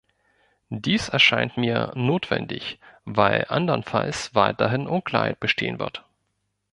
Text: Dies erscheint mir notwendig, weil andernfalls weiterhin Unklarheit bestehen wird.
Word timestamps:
Dies 0.73 1.09
erscheint 1.09 1.57
mir 1.57 1.91
notwendig, 1.93 2.79
weil 3.05 3.45
andernfalls 3.49 4.33
weiterhin 4.33 4.87
Unklarheit 4.87 5.39
bestehen 5.39 5.77
wird. 5.77 6.03